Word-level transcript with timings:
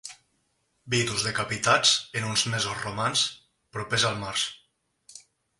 Vidus 0.93 1.25
decapitats 1.27 1.93
en 2.21 2.27
uns 2.31 2.45
mesos 2.55 2.81
romans 2.87 3.27
propers 3.77 4.11
al 4.11 4.21
març. 4.27 4.51